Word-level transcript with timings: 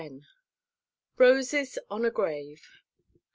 ROSES 1.19 1.77
ON 1.91 2.05
A 2.05 2.09
GRAVE. 2.09 2.65